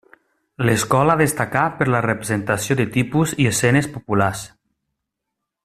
L'escola 0.67 1.15
destacà 1.19 1.65
per 1.81 1.87
la 1.95 2.01
representació 2.05 2.79
de 2.79 2.87
tipus 2.97 3.35
i 3.45 3.47
escenes 3.53 3.91
populars. 3.99 4.43